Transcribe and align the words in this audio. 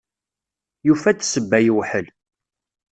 Yufa-d 0.87 1.19
ssebba 1.23 1.57
yewḥel. 1.65 2.07